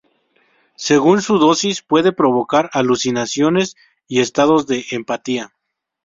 [0.77, 3.75] Según su dosis puede provocar alucinaciones
[4.07, 5.53] y estados de empatía.